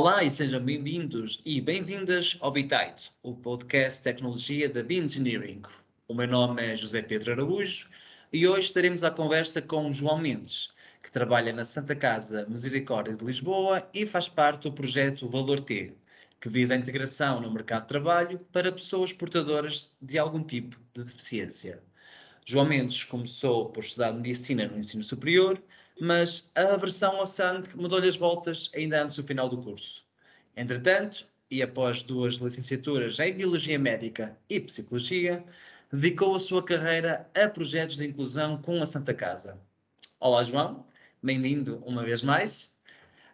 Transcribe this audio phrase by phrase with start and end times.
[0.00, 5.60] Olá e sejam bem-vindos e bem-vindas ao Bitite, o podcast tecnologia da Engineering.
[6.06, 7.88] O meu nome é José Pedro Araújo
[8.32, 10.72] e hoje estaremos à conversa com João Mendes,
[11.02, 15.92] que trabalha na Santa Casa Misericórdia de Lisboa e faz parte do projeto Valor T,
[16.40, 21.02] que visa a integração no mercado de trabalho para pessoas portadoras de algum tipo de
[21.02, 21.82] deficiência.
[22.50, 25.62] João Mendes começou por estudar medicina no ensino superior,
[26.00, 30.02] mas a aversão ao sangue mudou-lhe as voltas ainda antes do final do curso.
[30.56, 35.44] Entretanto, e após duas licenciaturas em Biologia Médica e Psicologia,
[35.92, 39.60] dedicou a sua carreira a projetos de inclusão com a Santa Casa.
[40.18, 40.86] Olá, João,
[41.22, 42.72] bem-vindo uma vez mais.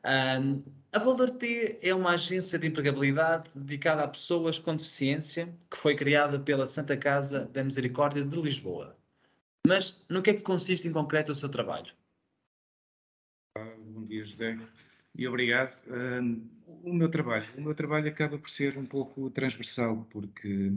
[0.04, 0.60] Um,
[0.92, 5.94] a Valor T é uma agência de empregabilidade dedicada a pessoas com deficiência que foi
[5.94, 8.96] criada pela Santa Casa da Misericórdia de Lisboa.
[9.66, 11.92] Mas no que é que consiste em concreto o seu trabalho?
[13.56, 14.58] Bom dia, José,
[15.16, 15.80] e obrigado.
[15.86, 16.46] Uh,
[16.82, 20.70] o meu trabalho, o meu trabalho acaba por ser um pouco transversal, porque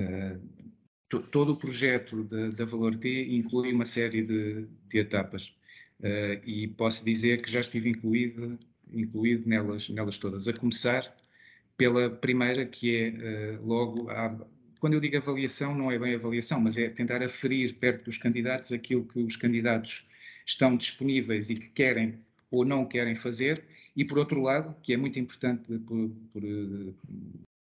[0.00, 5.54] uh, todo o projeto da, da Valor T inclui uma série de, de etapas
[6.00, 8.58] uh, e posso dizer que já estive incluído,
[8.90, 11.14] incluído nelas, nelas todas, a começar
[11.76, 14.36] pela primeira, que é logo a,
[14.84, 18.70] quando eu digo avaliação, não é bem avaliação, mas é tentar aferir perto dos candidatos
[18.70, 20.06] aquilo que os candidatos
[20.44, 22.18] estão disponíveis e que querem
[22.50, 23.64] ou não querem fazer,
[23.96, 26.42] e por outro lado, que é muito importante por, por,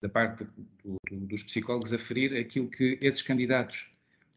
[0.01, 0.45] da parte
[0.83, 3.89] do, dos psicólogos, aferir aquilo que esses candidatos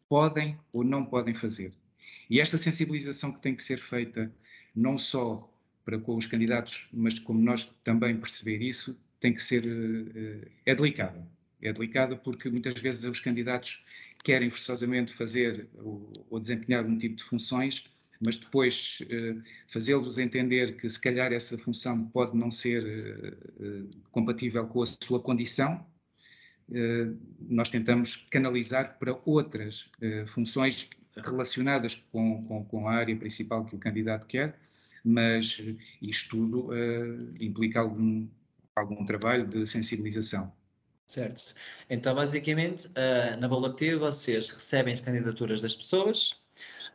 [0.07, 1.73] podem ou não podem fazer.
[2.29, 4.33] E esta sensibilização que tem que ser feita
[4.73, 9.65] não só para com os candidatos, mas como nós também perceber isso, tem que ser,
[9.67, 11.21] eh, é delicada
[11.61, 13.83] é delicada porque muitas vezes os candidatos
[14.23, 17.83] querem forçosamente fazer ou, ou desempenhar um tipo de funções,
[18.23, 19.35] mas depois eh,
[19.67, 24.85] fazê-los entender que se calhar essa função pode não ser eh, eh compatível com a
[24.85, 25.85] sua condição,
[26.73, 27.13] eh,
[27.49, 33.75] nós tentamos canalizar para outras eh, funções relacionadas com, com, com, a área principal que
[33.75, 34.57] o candidato quer,
[35.03, 35.61] mas
[36.01, 38.27] isto tudo eh, implica algum,
[38.75, 40.51] algum trabalho de sensibilização.
[41.11, 41.53] Certo.
[41.89, 46.41] Então, basicamente, uh, na Volatil, vocês recebem as candidaturas das pessoas,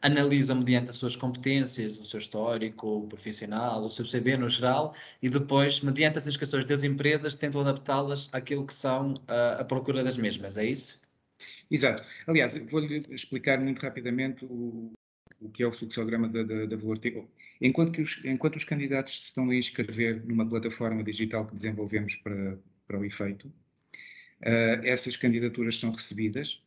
[0.00, 4.94] analisam mediante as suas competências, o seu histórico, o profissional, o seu CB no geral,
[5.20, 10.02] e depois, mediante as inscrições das empresas, tentam adaptá-las àquilo que são uh, a procura
[10.02, 10.98] das mesmas, é isso?
[11.70, 12.02] Exato.
[12.26, 14.94] Aliás, vou-lhe explicar muito rapidamente o,
[15.42, 16.76] o que é o fluxograma da, da, da
[17.60, 22.16] Enquanto, que os, enquanto os candidatos se estão a inscrever numa plataforma digital que desenvolvemos
[22.16, 23.52] para, para o efeito,
[24.42, 26.62] Uh, essas candidaturas são recebidas,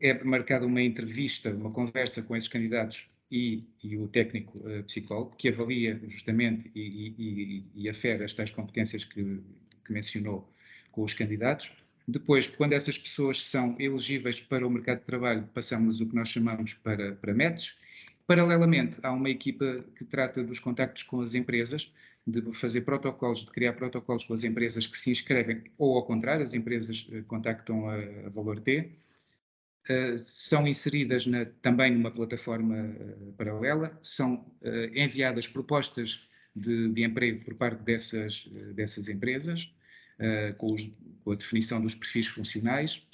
[0.00, 5.36] é marcada uma entrevista, uma conversa com esses candidatos e, e o técnico uh, psicólogo,
[5.36, 9.40] que avalia justamente e, e, e afere as tais competências que,
[9.84, 10.50] que mencionou
[10.90, 11.72] com os candidatos.
[12.08, 16.28] Depois, quando essas pessoas são elegíveis para o mercado de trabalho, passamos o que nós
[16.28, 17.76] chamamos para, para METs.
[18.26, 21.92] Paralelamente, há uma equipa que trata dos contactos com as empresas,
[22.26, 26.42] de fazer protocolos, de criar protocolos com as empresas que se inscrevem, ou ao contrário,
[26.42, 28.92] as empresas uh, contactam a, a Valor T,
[29.88, 34.44] uh, são inseridas na, também numa plataforma uh, paralela, são
[34.94, 39.72] enviadas propostas de, de, emprego por parte dessas, dessas empresas,
[40.58, 40.90] com, os,
[41.24, 43.06] com, a definição dos perfis funcionais.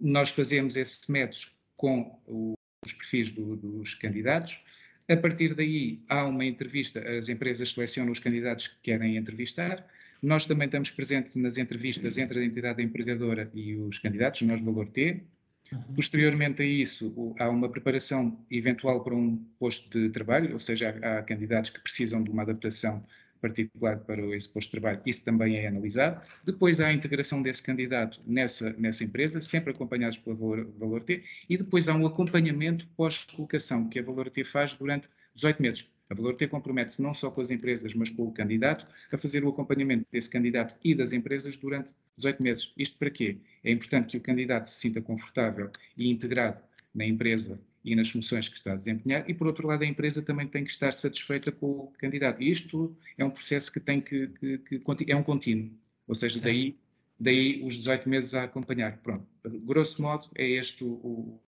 [0.00, 2.54] nós fazemos esses métodos com o,
[2.84, 4.62] os perfis do, dos candidatos,
[5.08, 9.86] a partir daí, há uma entrevista, as empresas selecionam os candidatos que querem entrevistar.
[10.22, 14.86] Nós também estamos presentes nas entrevistas entre a entidade empregadora e os candidatos, nós Valor
[14.88, 15.22] T.
[15.70, 15.82] Uhum.
[15.94, 21.18] Posteriormente a isso, há uma preparação eventual para um posto de trabalho, ou seja, há,
[21.18, 23.04] há candidatos que precisam de uma adaptação
[23.44, 26.18] particular para esse posto de trabalho, isso também é analisado.
[26.44, 31.22] Depois há a integração desse candidato nessa, nessa empresa, sempre acompanhados pela Valor, Valor T,
[31.46, 35.90] e depois há um acompanhamento pós-colocação que a Valor T faz durante 18 meses.
[36.08, 39.44] A Valor T compromete-se não só com as empresas, mas com o candidato, a fazer
[39.44, 42.72] o acompanhamento desse candidato e das empresas durante 18 meses.
[42.78, 43.36] Isto para quê?
[43.62, 46.62] É importante que o candidato se sinta confortável e integrado
[46.94, 50.22] na empresa e nas funções que está a desempenhar, e por outro lado a empresa
[50.22, 52.42] também tem que estar satisfeita com o candidato.
[52.42, 55.70] E isto é um processo que tem que, que, que é um contínuo,
[56.08, 56.76] ou seja, daí,
[57.20, 58.96] daí os 18 meses a acompanhar.
[58.98, 61.40] Pronto, grosso modo é este o, o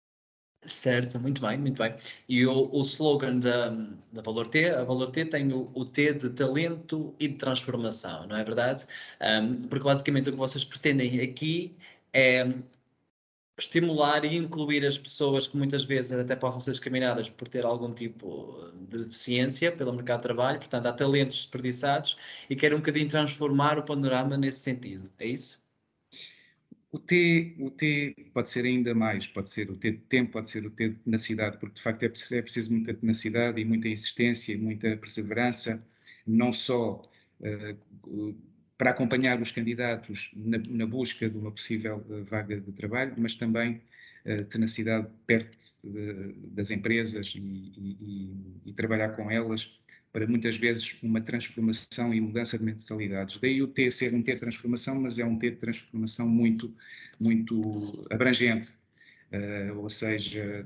[0.66, 1.94] Certo, muito bem, muito bem.
[2.28, 3.70] E o, o slogan da,
[4.12, 8.26] da Valor T, a Valor T tem o, o, T de talento e de transformação,
[8.28, 8.86] não é verdade?
[9.22, 11.76] Um, porque basicamente o que vocês pretendem aqui
[12.12, 12.52] é
[13.58, 17.94] estimular e incluir as pessoas que muitas vezes até possam ser discriminadas por ter algum
[17.94, 22.18] tipo de deficiência pelo mercado de trabalho, portanto há talentos desperdiçados
[22.50, 25.64] e quer um bocadinho transformar o panorama nesse sentido, é isso?
[26.92, 30.50] O T, o T pode ser ainda mais, pode ser o T de tempo, pode
[30.50, 33.66] ser o T de tenacidade, porque de facto é preciso, é preciso muita tenacidade e
[33.66, 35.86] muita insistência e muita perseverança,
[36.26, 37.02] não só
[37.42, 38.36] uh,
[38.78, 43.36] para acompanhar os candidatos na, na busca de uma possível uh, vaga de trabalho, mas
[43.36, 43.82] também
[44.26, 49.72] uh, tenacidade perto de, das empresas e, e, e, trabalhar com elas
[50.12, 53.38] para muitas vezes uma transformação e mudança de mentalidades.
[53.38, 56.74] Daí o T ser um T de transformação, mas é um T de transformação muito,
[57.20, 58.74] muito abrangente.
[59.32, 60.66] Uh, ou seja,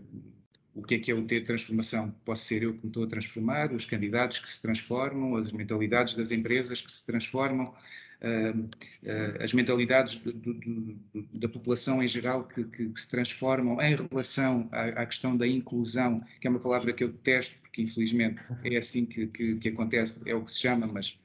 [0.75, 2.13] o que é que é o T de transformação?
[2.23, 6.15] Posso ser eu que me estou a transformar, os candidatos que se transformam, as mentalidades
[6.15, 7.73] das empresas que se transformam,
[8.21, 10.99] uh, uh, as mentalidades do, do, do,
[11.33, 15.47] da população em geral que, que, que se transformam em relação à, à, questão da
[15.47, 19.69] inclusão, que é uma palavra que eu detesto, porque infelizmente é assim que, que, que
[19.69, 21.19] acontece, é o que se chama, mas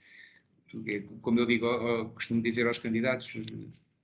[0.87, 1.67] é, como eu digo,
[2.11, 3.37] costumo dizer aos candidatos,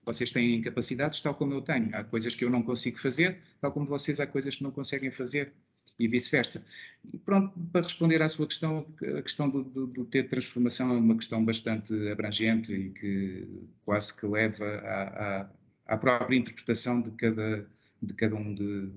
[0.04, 1.94] vocês têm incapacidades tal como eu tenho.
[1.94, 5.10] Há coisas que eu não consigo fazer, tal como vocês há coisas que não conseguem
[5.10, 5.52] fazer
[5.98, 6.64] e vice-versa.
[7.12, 8.86] E pronto, para responder à sua questão,
[9.18, 13.48] a questão do, do, do ter transformação é uma questão bastante abrangente e que
[13.84, 15.50] quase que leva à, à,
[15.86, 17.66] à própria interpretação de cada,
[18.02, 18.88] de cada um de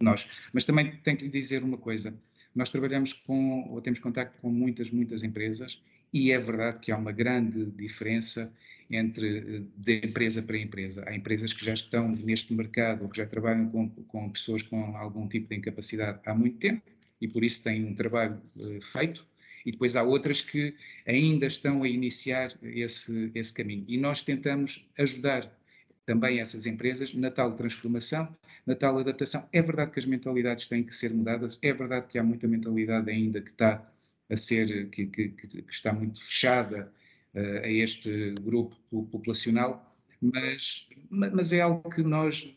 [0.00, 0.28] nós.
[0.52, 2.14] Mas também tenho que lhe dizer uma coisa.
[2.54, 5.82] Nós trabalhamos com, ou temos contato com muitas, muitas empresas
[6.12, 8.52] e é verdade que há uma grande diferença
[8.92, 11.02] entre eh, de empresa para empresa.
[11.06, 14.96] Há empresas que já estão neste mercado ou que já trabalham com, com pessoas com
[14.96, 16.82] algum tipo de incapacidade há muito tempo
[17.20, 19.26] e por isso têm um trabalho uh, feito.
[19.64, 20.74] E depois há outras que
[21.06, 23.84] ainda estão a iniciar esse, esse caminho.
[23.86, 25.56] E nós tentamos ajudar
[26.04, 28.36] também essas empresas na tal transformação,
[28.66, 29.48] na tal adaptação.
[29.52, 33.08] É verdade que as mentalidades têm que ser mudadas, é verdade que há muita mentalidade
[33.08, 33.88] ainda que está
[34.28, 36.92] a ser, que, que, que está muito fechada
[37.34, 38.76] a este grupo
[39.10, 42.54] populacional, mas, mas é algo que nós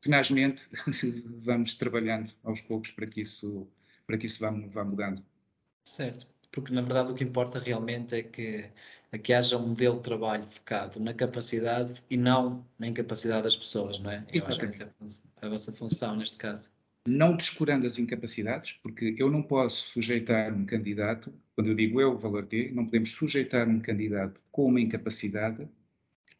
[0.00, 0.68] tenazmente
[1.40, 3.66] vamos trabalhando aos poucos para que isso,
[4.06, 5.24] para que isso vá, vá mudando.
[5.82, 8.70] Certo, porque na verdade o que importa realmente é que,
[9.10, 13.56] é que haja um modelo de trabalho focado na capacidade e não na incapacidade das
[13.56, 14.24] pessoas, não é?
[14.32, 14.80] Exatamente.
[14.80, 16.70] Eu acho que é a vossa função neste caso
[17.06, 22.18] não descurando as incapacidades, porque eu não posso sujeitar um candidato, quando eu digo eu,
[22.18, 25.68] valor T, não podemos sujeitar um candidato com uma incapacidade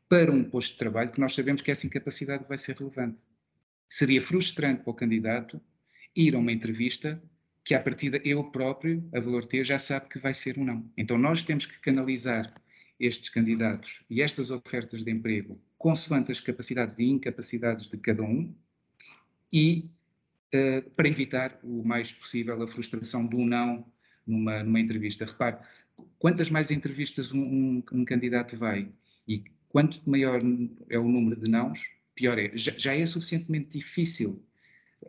[0.08, 3.22] para um posto de trabalho que nós sabemos que essa incapacidade vai ser relevante.
[3.88, 5.60] Seria frustrante para o candidato
[6.16, 7.22] ir a uma entrevista
[7.64, 10.90] que, à partida, eu próprio, a valor T, já sabe que vai ser um não.
[10.96, 12.54] Então, nós temos que canalizar
[12.98, 18.54] estes candidatos e estas ofertas de emprego consoante as capacidades e incapacidades de cada um
[19.52, 19.90] e
[20.52, 23.84] eh, para evitar o mais possível a frustração do não
[24.26, 25.24] numa, numa entrevista.
[25.24, 25.58] Repare,
[26.18, 28.88] quantas mais entrevistas um, um, um, candidato vai
[29.26, 30.40] e quanto maior
[30.88, 31.80] é o número de nãos,
[32.14, 32.50] pior é.
[32.54, 34.42] Já, já é suficientemente difícil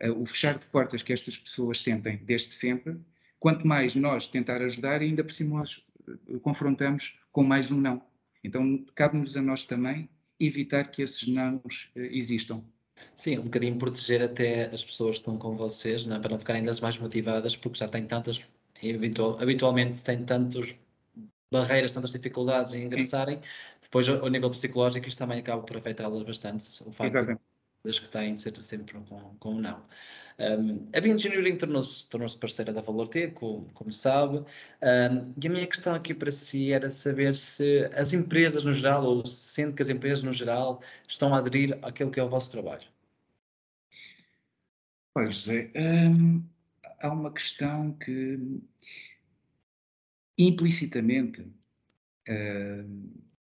[0.02, 2.96] uh, o fechar de portas que estas pessoas sentem desde sempre,
[3.38, 5.86] quanto mais nós tentar ajudar, ainda por cima nós
[6.28, 8.02] uh, confrontamos com mais um não.
[8.42, 12.64] Então, cabe-nos a nós também evitar que esses nãos uh, existam.
[13.14, 16.20] Sim, um bocadinho proteger até as pessoas que estão com vocês, não é?
[16.20, 18.40] para não ficarem ainda mais motivadas, porque já têm tantas,
[18.94, 20.74] habitual, habitualmente têm tantas
[21.50, 23.40] barreiras, tantas dificuldades em ingressarem,
[23.82, 27.38] depois ao, nível psicológico isto também acaba por afetá-las bastante, o facto das
[27.82, 28.94] que têm ser sempre
[29.38, 29.82] com, um não.
[30.38, 35.50] Um, a Bioengineering tornou-se tornou parceira da Valor T, como, como sabe, um, e a
[35.50, 39.82] minha questão aqui para si era saber se as empresas no geral, ou sendo que
[39.82, 42.86] as empresas no geral, estão a aderir àquilo que é o vosso trabalho.
[45.14, 45.70] Pois, José,
[47.00, 48.38] há uma questão que
[50.36, 51.50] implicitamente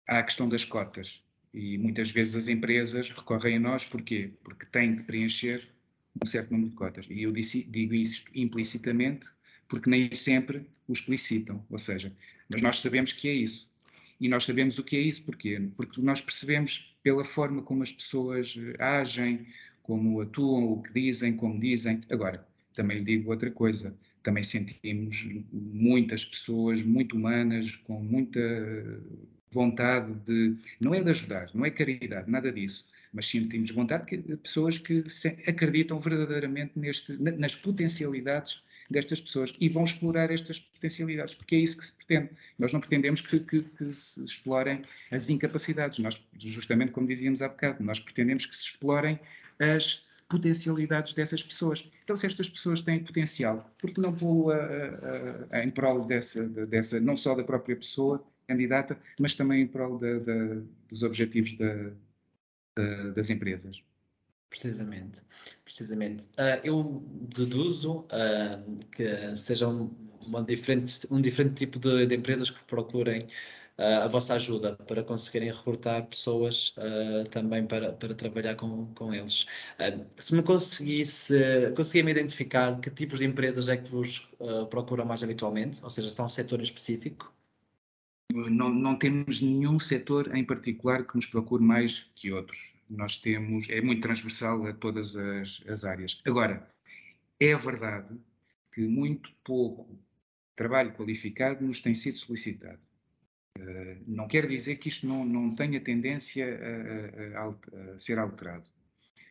[0.08, 1.22] há a questão das cotas.
[1.54, 4.32] E muitas vezes as empresas recorrem a nós porquê?
[4.44, 5.68] Porque têm que preencher
[6.22, 7.08] um certo número de cotas.
[7.10, 9.28] E eu disse, digo isto implicitamente
[9.68, 11.64] porque nem sempre o explicitam.
[11.70, 12.14] Ou seja,
[12.50, 13.70] mas nós sabemos que é isso.
[14.20, 15.62] E nós sabemos o que é isso porquê?
[15.78, 19.48] Porque nós percebemos pela forma como as pessoas agem,
[19.82, 22.02] como atuam, o que dizem, como dizem.
[22.10, 23.98] Agora, também lhe digo outra coisa.
[24.22, 28.40] Também sentimos muitas pessoas muito humanas, com muita
[29.52, 34.18] vontade de, não é de ajudar, não é caridade, nada disso, mas sentimos vontade que
[34.38, 41.36] pessoas que se, acreditam verdadeiramente neste, nas potencialidades destas pessoas e vão explorar estas potencialidades,
[41.36, 42.30] porque é isso que se pretende.
[42.58, 47.50] Nós não pretendemos que, que, que se explorem as incapacidades, nós, justamente como dizíamos há
[47.50, 49.20] bocado, nós pretendemos que se explorem
[49.60, 51.90] as potencialidades dessas pessoas.
[52.04, 54.52] Então, se estas pessoas têm potencial, por que não pô-lo
[55.54, 60.20] em prol dessa, dessa, não só da própria pessoa candidata, mas também em prol da,
[60.20, 61.92] da, dos objetivos da,
[63.16, 63.84] das empresas?
[64.50, 65.22] Precisamente,
[65.64, 66.24] precisamente.
[66.26, 67.04] Uh, eu
[67.36, 69.92] deduzo uh, que sejam
[70.22, 73.28] um diferente, um diferente tipo de, de empresas que procurem
[73.78, 76.74] uh, a vossa ajuda para conseguirem recrutar pessoas
[77.30, 79.46] também para, para trabalhar com, com eles.
[80.18, 81.36] se me conseguisse,
[81.76, 84.28] conseguia-me identificar que tipos de empresas é que vos
[84.72, 87.32] procuram mais habitualmente, ou seja, está um setor específico?
[88.32, 93.70] Não, não temos nenhum setor em particular que nos procure mais que outros nós temos,
[93.70, 96.20] é muito transversal a todas as, as áreas.
[96.26, 96.68] Agora,
[97.40, 98.18] é verdade
[98.74, 99.88] que muito pouco
[100.56, 102.80] trabalho qualificado nos tem sido solicitado.
[103.58, 106.46] Uh, não quer dizer que isto não, não tenha tendência
[107.36, 108.68] a, a, a, ser alterado.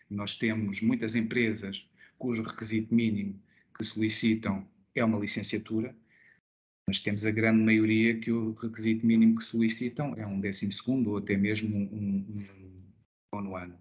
[0.09, 1.89] Nós temos muitas empresas
[2.19, 3.41] cujo requisito mínimo
[3.77, 5.95] que solicitam é uma licenciatura,
[6.89, 11.11] mas temos a grande maioria que o requisito mínimo que solicitam é um décimo segundo
[11.11, 12.47] ou até mesmo um,
[13.35, 13.79] um no ano.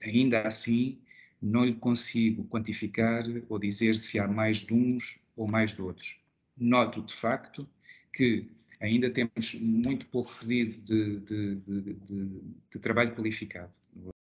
[0.00, 0.96] Ainda assim,
[1.42, 6.20] não lhe consigo quantificar ou dizer se há mais de uns ou mais de outros.
[6.56, 7.68] Noto, de facto,
[8.12, 8.48] que
[8.80, 13.72] ainda temos muito pouco pedido de, de, de, de, trabalho qualificado.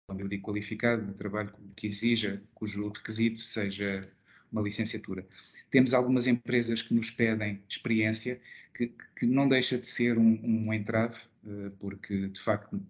[0.07, 4.07] Quando eu digo qualificado, de trabalho que exija, cujo requisito seja
[4.52, 5.26] uma licenciatura.
[5.71, 8.40] Temos algumas empresas que nos pedem experiência,
[8.75, 11.16] que, que não deixa de ser um, um entrave,
[11.47, 12.80] eh, porque de facto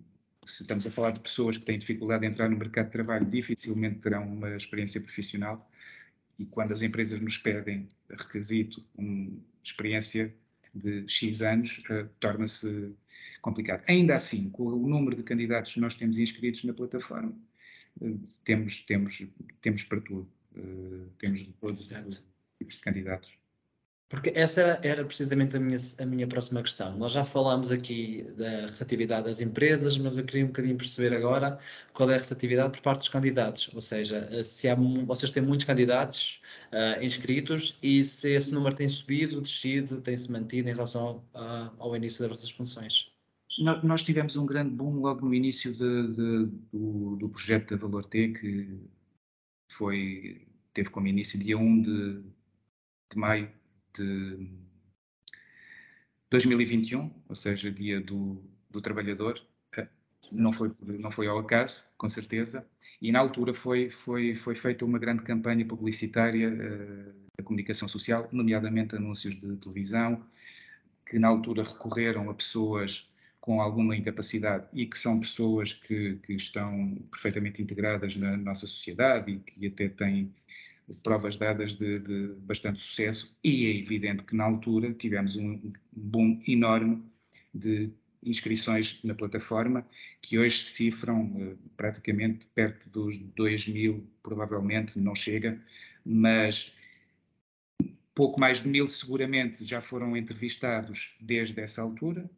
[0.47, 3.25] se estamos a falar de pessoas que têm dificuldade de entrar no mercado de trabalho,
[3.27, 5.71] dificilmente terão uma experiência profissional.
[6.39, 9.31] E quando as empresas nos pedem requisito, uma
[9.63, 10.35] experiência
[10.75, 12.95] de X anos, uh, torna-se
[13.43, 13.85] complicado.
[13.89, 17.35] Ainda assim, com o número de candidatos que nós temos inscritos na plataforma,
[18.01, 19.27] uh, temos, temos,
[19.61, 20.29] temos para tudo.
[20.57, 21.87] Uh, temos todos os
[22.59, 23.41] tipos de candidatos.
[24.11, 26.99] Porque essa era, era, precisamente a minha, a minha próxima questão.
[26.99, 31.57] Nós já falámos aqui da receptividade das empresas, mas eu queria um bocadinho perceber agora
[31.93, 33.71] qual é a receptividade por parte dos candidatos.
[33.73, 34.75] Ou seja, se há,
[35.07, 36.43] vocês têm muitos candidatos
[36.73, 41.97] uh, inscritos e se esse número tem subido, descido, tem-se mantido em relação ao, ao
[41.97, 43.13] início das vossas funções.
[43.61, 48.05] Nós tivemos um grande boom logo no início de, de, do, do, projeto da Valor
[48.07, 48.79] T, que
[49.71, 52.23] foi, teve como início dia 1 de,
[53.11, 53.51] de maio
[53.97, 54.49] de
[56.31, 59.41] 2021, ou seja, dia do, do trabalhador,
[59.77, 59.89] eh,
[60.33, 62.67] não foi, não foi ao acaso, com certeza,
[63.01, 68.29] e na altura foi, foi, foi feita uma grande campanha publicitária uh, da comunicação social,
[68.31, 70.25] nomeadamente anúncios de televisão,
[71.07, 73.10] que na altura recorreram a pessoas
[73.41, 79.33] com alguma incapacidade e que são pessoas que, que estão perfeitamente integradas na nossa sociedade
[79.33, 80.33] e que até têm
[81.03, 86.43] provas dadas de, de, bastante sucesso e é evidente que na altura tivemos um boom
[86.47, 87.03] enorme
[87.55, 87.91] de
[88.23, 89.87] inscrições na plataforma,
[90.21, 95.59] que hoje se cifram uh, praticamente perto dos 2 mil, provavelmente não chega,
[96.05, 96.77] mas
[98.15, 102.29] pouco mais de mil seguramente já foram entrevistados desde essa altura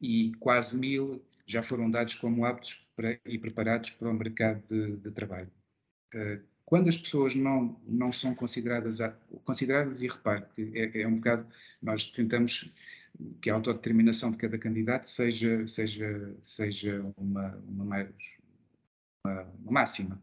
[0.00, 4.96] e quase mil já foram dados como aptos para, e preparados para o mercado de,
[4.96, 5.50] de trabalho.
[6.14, 8.98] Uh, quando as pessoas não, não são consideradas,
[9.44, 11.46] consideradas e repare que é, é um bocado,
[11.80, 12.72] nós tentamos
[13.40, 18.08] que a autodeterminação de cada candidato seja, seja, seja uma, uma,
[19.24, 20.20] uma, uma máxima,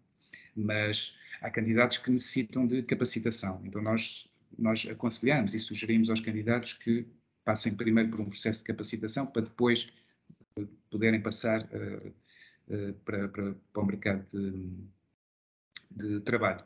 [0.54, 6.74] mas há candidatos que necessitam de capacitação, então nós, nós aconselhamos e sugerimos aos candidatos
[6.74, 7.08] que
[7.46, 9.90] passem primeiro por um processo de capacitação para depois
[10.90, 12.14] poderem passar uh,
[12.70, 14.84] uh, para, para, para o mercado de
[15.96, 16.64] de trabalho.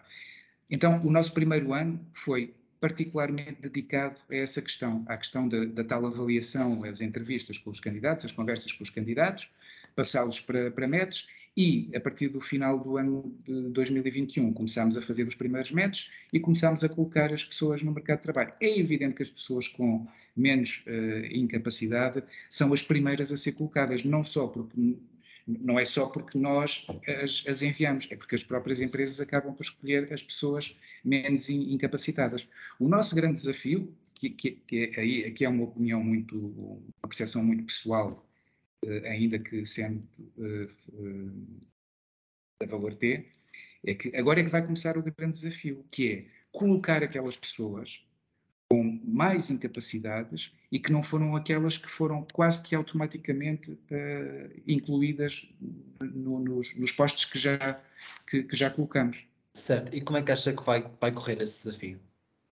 [0.69, 5.83] Então, o nosso primeiro ano foi particularmente dedicado a essa questão, à questão da, da
[5.83, 9.49] tal avaliação, as entrevistas com os candidatos, as conversas com os candidatos,
[9.95, 15.01] passá-los para, para METs e, a partir do final do ano de 2021, começámos a
[15.01, 18.53] fazer os primeiros METs e começámos a colocar as pessoas no mercado de trabalho.
[18.61, 24.03] É evidente que as pessoas com menos uh, incapacidade são as primeiras a ser colocadas,
[24.03, 24.95] não só porque
[25.47, 26.85] não é só porque nós
[27.23, 32.47] as, as, enviamos, é porque as próprias empresas acabam por escolher as pessoas menos incapacitadas.
[32.77, 37.43] O nosso grande desafio, que, que, que é, aqui é uma opinião muito, uma percepção
[37.43, 38.26] muito pessoal,
[39.05, 40.07] ainda que sendo
[40.37, 41.61] uh, uh,
[42.61, 43.25] da Valor T,
[43.85, 48.03] é que agora é que vai começar o grande desafio, que é colocar aquelas pessoas
[48.69, 55.47] com mais incapacidades e que não foram aquelas que foram quase que automaticamente uh, incluídas
[56.01, 57.81] no, nos, nos, postos que já,
[58.29, 59.25] que, que, já colocamos.
[59.53, 59.95] Certo.
[59.95, 61.99] E como é que acha que vai, vai correr esse desafio?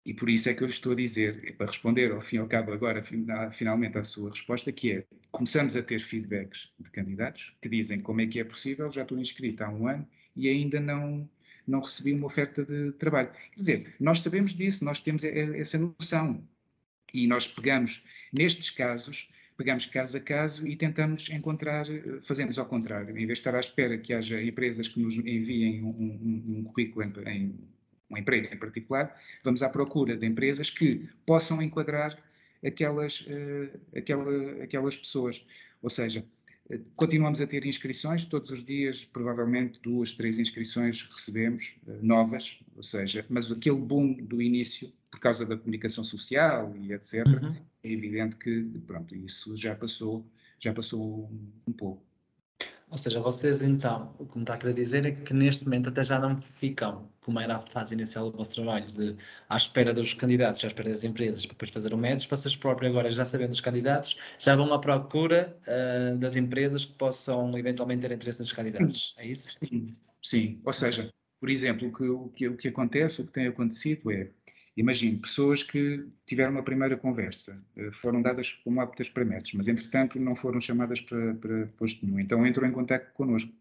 [0.05, 2.47] E por isso é que eu estou a dizer, para responder ao fim e ao
[2.47, 3.03] cabo agora,
[3.51, 8.21] finalmente à sua resposta, que é, começamos a ter feedbacks de candidatos que dizem como
[8.21, 11.27] é que é possível, já estou inscrito há um ano e ainda não,
[11.67, 13.31] não recebi uma oferta de trabalho.
[13.53, 16.47] Quer dizer, nós sabemos disso, nós temos essa noção.
[17.11, 21.85] E nós pegamos, nestes casos, pegamos caso a caso e tentamos encontrar,
[22.21, 25.81] fazemos ao contrário, em vez de estar à espera que haja empresas que nos enviem
[25.81, 27.74] um, um, um currículo em, em
[28.09, 32.17] um emprego em particular, vamos à procura de empresas que possam enquadrar
[32.63, 35.45] aquelas, uh, aquela, aquelas pessoas.
[35.81, 36.25] Ou seja,
[36.95, 42.81] Continuamos a ter inscrições, todos os dias, provavelmente duas, três inscrições recebemos, uh, novas, ou
[42.81, 47.55] seja, mas aquele boom do início, por causa da comunicação social e etc., uhum.
[47.83, 50.25] é evidente que, pronto, isso já passou,
[50.59, 51.29] já passou
[51.67, 52.03] um pouco.
[52.89, 55.89] Ou seja, vocês então, o que me está a querer dizer é que neste momento
[55.89, 59.15] até já não ficam, como era a fase inicial do vosso trabalho, de,
[59.49, 62.91] à espera dos candidatos, à espera das empresas, para depois fazer o método, vocês próprios
[62.91, 68.01] agora, já sabendo dos candidatos, já vão à procura uh, das empresas que possam eventualmente
[68.01, 69.15] ter interesse nesses candidatos.
[69.17, 69.65] É isso?
[69.65, 69.87] Sim,
[70.21, 70.61] sim.
[70.63, 74.11] Ou seja, por exemplo, o que, o que, o que acontece, o que tem acontecido
[74.11, 74.29] é
[74.77, 79.67] Imagine, pessoas que tiveram uma primeira conversa, eh, foram dadas como aptas para métodos, mas
[79.69, 83.51] entretanto não foram chamadas para, para posto nenhum, então entram em contato connosco.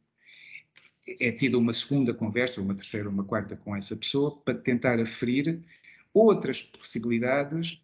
[1.20, 5.60] É tida uma segunda conversa, uma terceira, uma quarta com essa pessoa, para tentar aferir
[6.12, 7.80] outras possibilidades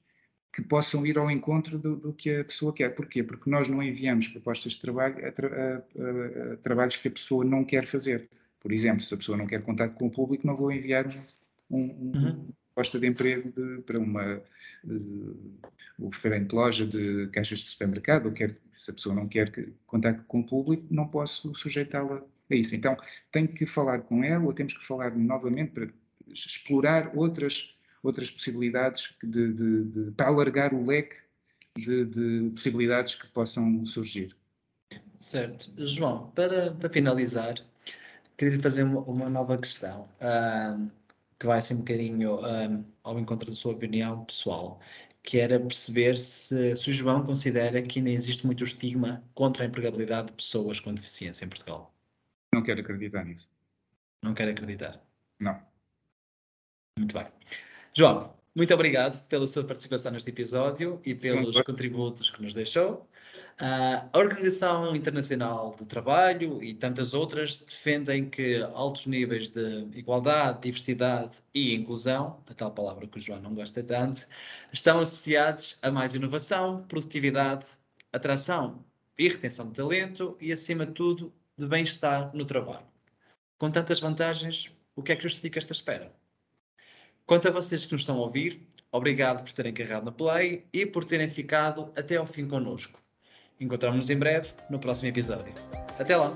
[0.53, 2.95] que possam ir ao encontro do, do, que a pessoa quer.
[2.95, 3.23] Porquê?
[3.23, 7.11] Porque nós não enviamos propostas de trabalho a, tra a, a, a, trabalhos que a
[7.11, 8.29] pessoa não quer fazer.
[8.59, 11.07] Por exemplo, se a pessoa não quer contato com o público, não vou enviar
[11.71, 14.41] um, um, uhum proposta de emprego de, para uma
[14.85, 19.53] uh, diferente loja de caixas de supermercado, ou quer, se a pessoa não quer
[19.87, 22.75] contacto com o público, não posso sujeitá-la a isso.
[22.75, 22.97] Então,
[23.31, 25.89] tenho que falar com ela, ou temos que falar novamente para
[26.29, 31.17] explorar outras, outras possibilidades de, de, de para alargar o leque
[31.77, 34.35] de, de, possibilidades que possam surgir.
[35.19, 35.71] Certo.
[35.77, 37.55] João, para, para finalizar,
[38.37, 40.09] queria lhe fazer uma, uma nova questão.
[40.21, 40.91] Uh,
[41.41, 44.79] que vai ser um bocadinho um, ao encontro da sua opinião pessoal,
[45.23, 49.67] que era perceber se, se o João considera que ainda existe muito estigma contra a
[49.67, 51.95] empregabilidade de pessoas com deficiência em Portugal.
[52.55, 53.49] Não quero acreditar nisso.
[54.23, 55.03] Não quero acreditar?
[55.41, 55.59] Não.
[56.99, 57.27] Muito bem.
[57.97, 63.09] João, muito obrigado pela sua participação neste episódio e pelos contributos que nos deixou.
[63.61, 70.63] Uh, a Organização Internacional do Trabalho e tantas outras defendem que altos níveis de igualdade,
[70.63, 74.27] diversidade e inclusão, a tal palavra que o João não gosta tanto,
[74.73, 77.67] estão associados a mais inovação, produtividade,
[78.11, 78.83] atração
[79.19, 82.87] e retenção de talento e, acima de tudo, de bem-estar no trabalho.
[83.59, 86.11] Com tantas vantagens, o que é que justifica esta espera?
[87.27, 90.87] Quanto a vocês que nos estão a ouvir, obrigado por terem carregado no play e
[90.87, 92.99] por terem ficado até ao fim connosco.
[93.61, 95.53] Encontramos-nos em breve no próximo episódio.
[95.99, 96.35] Até lá!